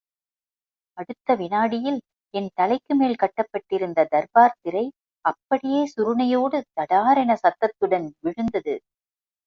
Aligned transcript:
அடுத்த 0.97 1.35
விநாடியில் 1.35 1.99
என் 2.33 2.49
தலைக்குமேல் 2.55 3.15
கட்டப்பட்டிருந்த 3.15 4.07
தர்பார் 4.09 4.57
திரை 4.61 4.85
அப்படியே 5.25 5.81
சுருணையோடு 5.95 6.61
தடா 6.73 7.01
ரென்ற 7.13 7.35
சத்தத்துடன் 7.43 8.07
விழுந்தது. 8.19 8.75